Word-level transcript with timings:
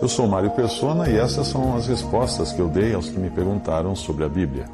Eu 0.00 0.08
sou 0.08 0.28
Mário 0.28 0.50
Persona 0.50 1.08
e 1.08 1.16
essas 1.16 1.46
são 1.46 1.74
as 1.74 1.86
respostas 1.86 2.52
que 2.52 2.60
eu 2.60 2.68
dei 2.68 2.92
aos 2.92 3.08
que 3.08 3.18
me 3.18 3.30
perguntaram 3.30 3.96
sobre 3.96 4.24
a 4.24 4.28
Bíblia. 4.28 4.66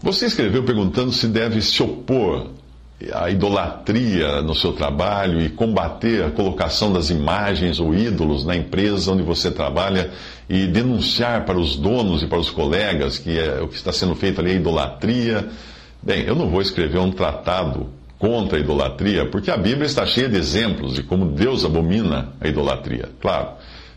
Você 0.00 0.26
escreveu 0.26 0.64
perguntando 0.64 1.12
se 1.12 1.26
deve 1.26 1.60
se 1.60 1.82
opor 1.82 2.50
à 3.12 3.30
idolatria 3.30 4.40
no 4.42 4.54
seu 4.54 4.72
trabalho 4.72 5.40
e 5.40 5.48
combater 5.48 6.24
a 6.24 6.30
colocação 6.30 6.92
das 6.92 7.10
imagens 7.10 7.80
ou 7.80 7.92
ídolos 7.92 8.44
na 8.44 8.54
empresa 8.54 9.12
onde 9.12 9.24
você 9.24 9.50
trabalha 9.50 10.12
e 10.48 10.68
denunciar 10.68 11.44
para 11.44 11.58
os 11.58 11.74
donos 11.76 12.22
e 12.22 12.28
para 12.28 12.38
os 12.38 12.50
colegas 12.50 13.18
que 13.18 13.38
é, 13.38 13.60
o 13.60 13.66
que 13.66 13.74
está 13.74 13.92
sendo 13.92 14.14
feito 14.14 14.40
ali 14.40 14.52
é 14.52 14.54
idolatria. 14.54 15.48
Bem, 16.00 16.22
eu 16.22 16.36
não 16.36 16.48
vou 16.48 16.62
escrever 16.62 16.98
um 16.98 17.10
tratado 17.10 17.88
contra 18.22 18.56
a 18.56 18.60
idolatria, 18.60 19.26
porque 19.26 19.50
a 19.50 19.56
Bíblia 19.56 19.84
está 19.84 20.06
cheia 20.06 20.28
de 20.28 20.36
exemplos 20.36 20.94
de 20.94 21.02
como 21.02 21.32
Deus 21.32 21.64
abomina 21.64 22.28
a 22.40 22.46
idolatria, 22.46 23.08
claro. 23.20 23.48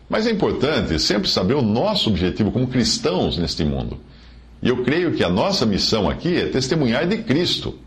Mas 0.08 0.26
é 0.26 0.32
importante 0.32 0.98
sempre 0.98 1.28
saber 1.28 1.54
o 1.54 1.62
nosso 1.62 2.10
objetivo 2.10 2.50
como 2.50 2.66
cristãos 2.66 3.38
neste 3.38 3.64
mundo. 3.64 4.00
E 4.60 4.68
eu 4.68 4.82
creio 4.82 5.12
que 5.12 5.22
a 5.22 5.28
nossa 5.28 5.64
missão 5.64 6.10
aqui 6.10 6.34
é 6.34 6.46
testemunhar 6.46 7.06
de 7.06 7.18
Cristo. 7.18 7.78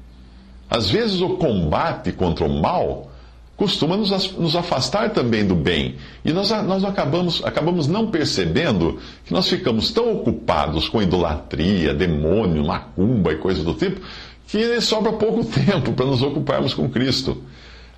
Às 0.69 0.89
vezes 0.89 1.19
o 1.19 1.31
combate 1.31 2.13
contra 2.13 2.45
o 2.45 2.61
mal 2.61 3.11
costuma 3.59 3.97
nos 3.97 4.55
afastar 4.55 5.09
também 5.09 5.45
do 5.45 5.53
bem. 5.53 5.97
E 6.23 6.31
nós, 6.31 6.49
nós 6.63 6.85
acabamos, 6.85 7.43
acabamos 7.43 7.87
não 7.87 8.07
percebendo 8.07 8.97
que 9.25 9.33
nós 9.33 9.49
ficamos 9.49 9.91
tão 9.91 10.13
ocupados 10.13 10.87
com 10.87 11.01
idolatria, 11.01 11.93
demônio, 11.93 12.65
macumba 12.65 13.33
e 13.33 13.35
coisas 13.35 13.61
do 13.61 13.73
tipo, 13.73 13.99
que 14.47 14.79
sobra 14.79 15.11
pouco 15.11 15.43
tempo 15.51 15.91
para 15.91 16.05
nos 16.05 16.23
ocuparmos 16.23 16.73
com 16.73 16.89
Cristo. 16.89 17.43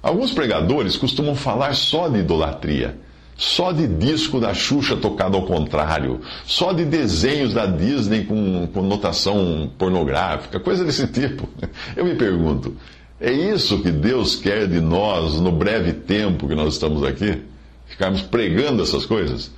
Alguns 0.02 0.32
pregadores 0.32 0.98
costumam 0.98 1.36
falar 1.36 1.76
só 1.76 2.10
de 2.10 2.18
idolatria, 2.18 2.98
só 3.38 3.72
de 3.72 3.86
disco 3.88 4.40
da 4.40 4.56
Xuxa 4.56 4.98
tocado 4.98 5.38
ao 5.38 5.44
contrário, 5.44 6.22
só 6.44 6.74
de 6.74 6.86
desenhos 6.86 7.54
da 7.54 7.68
Disney 7.68 8.24
com 8.24 8.68
conotação 8.74 9.70
pornográfica, 9.78 10.60
coisa 10.60 10.84
desse 10.84 11.06
tipo. 11.14 11.48
Eu 11.96 12.04
me 12.04 12.16
pergunto, 12.16 12.76
é 13.22 13.32
isso 13.32 13.82
que 13.82 13.92
Deus 13.92 14.36
quer 14.36 14.68
de 14.68 14.82
nós 14.82 15.40
no 15.40 15.52
breve 15.52 15.94
tempo 15.94 16.48
que 16.48 16.56
nós 16.56 16.74
estamos 16.74 17.04
aqui? 17.04 17.40
Ficarmos 17.86 18.22
pregando 18.22 18.82
essas 18.82 19.06
coisas? 19.06 19.52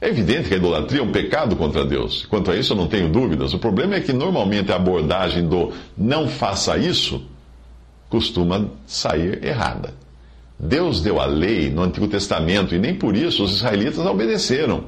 É 0.00 0.08
evidente 0.08 0.48
que 0.48 0.54
a 0.54 0.56
idolatria 0.56 1.00
é 1.00 1.02
um 1.02 1.10
pecado 1.10 1.56
contra 1.56 1.84
Deus. 1.84 2.24
Quanto 2.26 2.52
a 2.52 2.56
isso, 2.56 2.72
eu 2.72 2.76
não 2.76 2.86
tenho 2.86 3.08
dúvidas. 3.08 3.52
O 3.52 3.58
problema 3.58 3.96
é 3.96 4.00
que 4.00 4.12
normalmente 4.12 4.70
a 4.70 4.76
abordagem 4.76 5.48
do 5.48 5.72
não 5.96 6.28
faça 6.28 6.78
isso 6.78 7.20
costuma 8.08 8.68
sair 8.86 9.44
errada. 9.44 9.92
Deus 10.58 11.00
deu 11.00 11.20
a 11.20 11.26
lei 11.26 11.70
no 11.70 11.82
Antigo 11.82 12.06
Testamento 12.06 12.74
e 12.74 12.78
nem 12.78 12.94
por 12.94 13.16
isso 13.16 13.42
os 13.42 13.56
israelitas 13.56 13.98
obedeceram. 13.98 14.84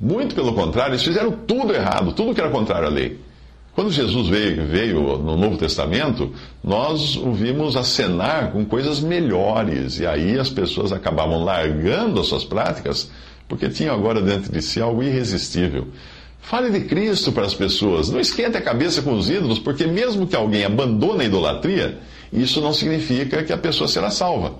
Muito 0.00 0.34
pelo 0.34 0.54
contrário, 0.54 0.92
eles 0.92 1.02
fizeram 1.02 1.30
tudo 1.30 1.74
errado, 1.74 2.12
tudo 2.12 2.34
que 2.34 2.40
era 2.40 2.50
contrário 2.50 2.88
à 2.88 2.90
lei. 2.90 3.18
Quando 3.74 3.90
Jesus 3.90 4.28
veio, 4.28 4.66
veio 4.66 5.18
no 5.18 5.36
Novo 5.36 5.56
Testamento, 5.56 6.32
nós 6.62 7.16
o 7.16 7.32
vimos 7.32 7.76
acenar 7.76 8.52
com 8.52 8.64
coisas 8.64 9.00
melhores, 9.00 9.98
e 10.00 10.06
aí 10.06 10.38
as 10.38 10.50
pessoas 10.50 10.92
acabavam 10.92 11.44
largando 11.44 12.20
as 12.20 12.26
suas 12.26 12.44
práticas 12.44 13.10
porque 13.50 13.68
tinham 13.68 13.92
agora 13.92 14.22
dentro 14.22 14.52
de 14.52 14.62
si 14.62 14.80
algo 14.80 15.02
irresistível. 15.02 15.88
Fale 16.40 16.70
de 16.70 16.86
Cristo 16.86 17.32
para 17.32 17.44
as 17.44 17.52
pessoas. 17.52 18.08
Não 18.08 18.20
esquente 18.20 18.56
a 18.56 18.62
cabeça 18.62 19.02
com 19.02 19.12
os 19.12 19.28
ídolos, 19.28 19.58
porque 19.58 19.86
mesmo 19.86 20.26
que 20.26 20.36
alguém 20.36 20.64
abandone 20.64 21.22
a 21.22 21.24
idolatria, 21.24 21.98
isso 22.32 22.60
não 22.60 22.72
significa 22.72 23.42
que 23.42 23.52
a 23.52 23.58
pessoa 23.58 23.88
será 23.88 24.08
salva. 24.08 24.54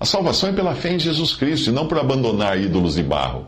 A 0.00 0.04
salvação 0.04 0.48
é 0.48 0.52
pela 0.52 0.74
fé 0.74 0.92
em 0.92 0.98
Jesus 0.98 1.32
Cristo 1.32 1.70
e 1.70 1.72
não 1.72 1.86
por 1.86 1.98
abandonar 1.98 2.60
ídolos 2.60 2.96
de 2.96 3.04
barro. 3.04 3.46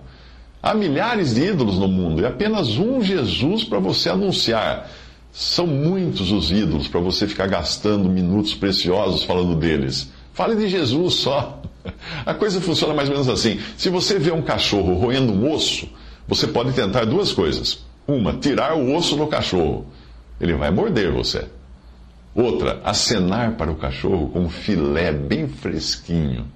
Há 0.62 0.74
milhares 0.74 1.34
de 1.34 1.42
ídolos 1.42 1.78
no 1.78 1.88
mundo 1.88 2.20
e 2.20 2.26
apenas 2.26 2.76
um 2.76 3.02
Jesus 3.02 3.64
para 3.64 3.78
você 3.78 4.10
anunciar. 4.10 4.90
São 5.32 5.66
muitos 5.66 6.30
os 6.32 6.50
ídolos 6.50 6.88
para 6.88 7.00
você 7.00 7.26
ficar 7.26 7.46
gastando 7.46 8.08
minutos 8.08 8.54
preciosos 8.54 9.22
falando 9.22 9.54
deles. 9.54 10.10
Fale 10.34 10.56
de 10.56 10.68
Jesus 10.68 11.14
só. 11.14 11.62
A 12.26 12.34
coisa 12.34 12.60
funciona 12.60 12.92
mais 12.92 13.08
ou 13.08 13.14
menos 13.14 13.28
assim. 13.28 13.58
Se 13.76 13.88
você 13.88 14.18
vê 14.18 14.32
um 14.32 14.42
cachorro 14.42 14.94
roendo 14.94 15.32
um 15.32 15.50
osso, 15.50 15.88
você 16.28 16.46
pode 16.46 16.72
tentar 16.72 17.04
duas 17.04 17.32
coisas. 17.32 17.84
Uma, 18.06 18.34
tirar 18.34 18.76
o 18.76 18.94
osso 18.94 19.16
do 19.16 19.26
cachorro. 19.26 19.86
Ele 20.40 20.54
vai 20.54 20.70
morder 20.70 21.10
você. 21.10 21.46
Outra, 22.34 22.80
acenar 22.84 23.52
para 23.52 23.70
o 23.70 23.76
cachorro 23.76 24.28
com 24.28 24.40
um 24.40 24.48
filé 24.48 25.12
bem 25.12 25.48
fresquinho. 25.48 26.46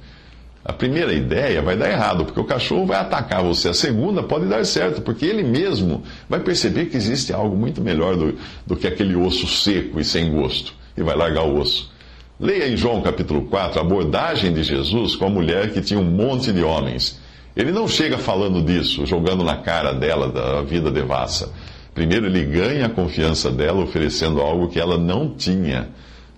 A 0.64 0.72
primeira 0.72 1.12
ideia 1.12 1.60
vai 1.60 1.76
dar 1.76 1.90
errado, 1.90 2.24
porque 2.24 2.40
o 2.40 2.44
cachorro 2.44 2.86
vai 2.86 2.98
atacar 2.98 3.42
você. 3.42 3.68
A 3.68 3.74
segunda 3.74 4.22
pode 4.22 4.46
dar 4.46 4.64
certo, 4.64 5.02
porque 5.02 5.26
ele 5.26 5.42
mesmo 5.42 6.02
vai 6.28 6.40
perceber 6.40 6.86
que 6.86 6.96
existe 6.96 7.34
algo 7.34 7.54
muito 7.54 7.82
melhor 7.82 8.16
do, 8.16 8.34
do 8.66 8.74
que 8.74 8.86
aquele 8.86 9.14
osso 9.14 9.46
seco 9.46 10.00
e 10.00 10.04
sem 10.04 10.32
gosto. 10.32 10.72
E 10.96 11.02
vai 11.02 11.14
largar 11.14 11.44
o 11.44 11.58
osso. 11.58 11.92
Leia 12.40 12.66
em 12.68 12.76
João 12.76 13.02
capítulo 13.02 13.42
4 13.42 13.78
a 13.78 13.82
abordagem 13.82 14.54
de 14.54 14.62
Jesus 14.62 15.14
com 15.14 15.26
a 15.26 15.30
mulher 15.30 15.70
que 15.70 15.82
tinha 15.82 16.00
um 16.00 16.04
monte 16.04 16.50
de 16.50 16.62
homens. 16.62 17.20
Ele 17.54 17.70
não 17.70 17.86
chega 17.86 18.16
falando 18.16 18.62
disso, 18.62 19.04
jogando 19.04 19.44
na 19.44 19.56
cara 19.56 19.92
dela 19.92 20.28
da 20.28 20.62
vida 20.62 20.90
devassa. 20.90 21.52
Primeiro, 21.94 22.26
ele 22.26 22.42
ganha 22.42 22.86
a 22.86 22.88
confiança 22.88 23.50
dela, 23.52 23.84
oferecendo 23.84 24.40
algo 24.40 24.68
que 24.68 24.80
ela 24.80 24.98
não 24.98 25.28
tinha. 25.28 25.90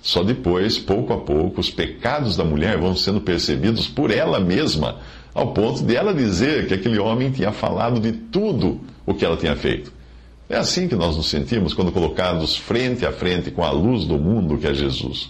Só 0.07 0.23
depois, 0.23 0.79
pouco 0.79 1.13
a 1.13 1.17
pouco, 1.17 1.61
os 1.61 1.69
pecados 1.69 2.37
da 2.37 2.45
mulher 2.45 2.79
vão 2.79 2.95
sendo 2.95 3.21
percebidos 3.21 3.89
por 3.89 4.13
ela 4.13 4.39
mesma, 4.39 5.01
ao 5.35 5.53
ponto 5.53 5.83
de 5.83 5.97
ela 5.97 6.15
dizer 6.15 6.69
que 6.69 6.75
aquele 6.75 6.97
homem 6.97 7.33
tinha 7.33 7.51
falado 7.51 7.99
de 7.99 8.13
tudo 8.13 8.81
o 9.05 9.13
que 9.13 9.25
ela 9.25 9.37
tinha 9.37 9.57
feito. 9.57 9.93
É 10.49 10.57
assim 10.57 10.87
que 10.87 10.95
nós 10.95 11.17
nos 11.17 11.29
sentimos 11.29 11.75
quando 11.75 11.91
colocados 11.91 12.55
frente 12.55 13.05
a 13.05 13.11
frente 13.11 13.51
com 13.51 13.65
a 13.65 13.73
luz 13.73 14.05
do 14.05 14.17
mundo 14.17 14.57
que 14.57 14.69
é 14.69 14.73
Jesus. 14.73 15.29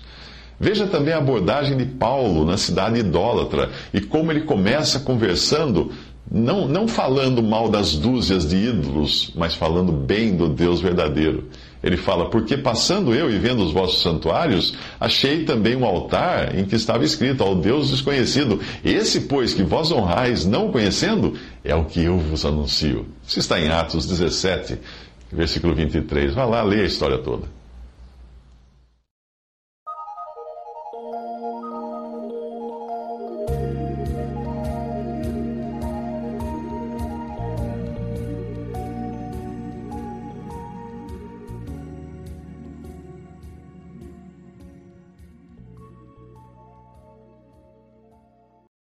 Veja 0.60 0.86
também 0.86 1.14
a 1.14 1.18
abordagem 1.18 1.74
de 1.78 1.86
Paulo 1.86 2.44
na 2.44 2.58
cidade 2.58 3.00
idólatra 3.00 3.70
e 3.94 4.00
como 4.02 4.30
ele 4.30 4.42
começa 4.42 5.00
conversando, 5.00 5.90
não, 6.30 6.68
não 6.68 6.86
falando 6.86 7.42
mal 7.42 7.70
das 7.70 7.94
dúzias 7.94 8.46
de 8.46 8.56
ídolos, 8.56 9.32
mas 9.34 9.54
falando 9.54 9.90
bem 9.90 10.36
do 10.36 10.50
Deus 10.50 10.82
verdadeiro. 10.82 11.48
Ele 11.86 11.96
fala: 11.96 12.28
Porque 12.28 12.56
passando 12.56 13.14
eu 13.14 13.30
e 13.30 13.38
vendo 13.38 13.62
os 13.62 13.72
vossos 13.72 14.02
santuários, 14.02 14.74
achei 14.98 15.44
também 15.44 15.76
um 15.76 15.84
altar 15.84 16.58
em 16.58 16.64
que 16.64 16.74
estava 16.74 17.04
escrito 17.04 17.44
ao 17.44 17.54
Deus 17.54 17.90
desconhecido. 17.90 18.60
Esse, 18.84 19.20
pois, 19.20 19.54
que 19.54 19.62
vós 19.62 19.92
honrais, 19.92 20.44
não 20.44 20.72
conhecendo, 20.72 21.34
é 21.62 21.76
o 21.76 21.84
que 21.84 22.02
eu 22.02 22.18
vos 22.18 22.44
anuncio. 22.44 23.06
Isso 23.24 23.38
está 23.38 23.60
em 23.60 23.68
Atos 23.68 24.04
17, 24.04 24.78
versículo 25.32 25.76
23. 25.76 26.34
Vá 26.34 26.44
lá, 26.44 26.60
leia 26.64 26.82
a 26.82 26.86
história 26.86 27.18
toda. 27.18 27.55